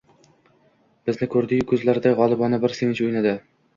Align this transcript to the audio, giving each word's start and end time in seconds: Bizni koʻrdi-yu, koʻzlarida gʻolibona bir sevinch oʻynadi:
Bizni 1.09 1.29
koʻrdi-yu, 1.35 1.67
koʻzlarida 1.73 2.15
gʻolibona 2.21 2.63
bir 2.65 2.77
sevinch 2.81 3.07
oʻynadi: 3.09 3.37